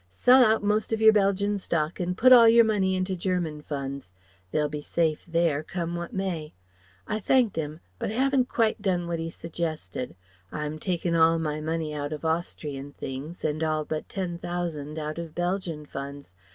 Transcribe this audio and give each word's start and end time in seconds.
Sell 0.09 0.43
out 0.43 0.63
most 0.63 0.91
of 0.91 0.99
yer 0.99 1.11
Belgian 1.11 1.59
stock 1.59 1.99
and 1.99 2.17
put 2.17 2.33
all 2.33 2.49
your 2.49 2.63
money 2.65 2.95
into 2.95 3.15
German 3.15 3.61
funds. 3.61 4.11
They'll 4.49 4.67
be 4.67 4.81
safe 4.81 5.23
there, 5.27 5.61
come 5.61 5.93
what 5.93 6.11
may.' 6.11 6.55
I 7.05 7.19
thanked 7.19 7.55
'im; 7.59 7.81
but 7.99 8.09
I 8.09 8.15
haven't 8.15 8.49
quite 8.49 8.81
done 8.81 9.07
what 9.07 9.19
he 9.19 9.29
suggested. 9.29 10.15
I'm 10.51 10.79
takin' 10.79 11.13
all 11.15 11.37
my 11.37 11.61
money 11.61 11.93
out 11.93 12.13
of 12.13 12.25
Austrian 12.25 12.93
things 12.93 13.45
and 13.45 13.63
all 13.63 13.85
but 13.85 14.09
Ten 14.09 14.39
thousand 14.39 14.97
out 14.97 15.19
of 15.19 15.35
Belgian 15.35 15.85
funds. 15.85 16.33